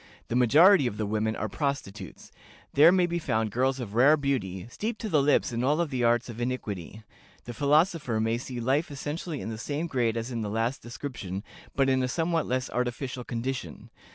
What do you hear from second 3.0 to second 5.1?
be found girls of rare beauty, steeped to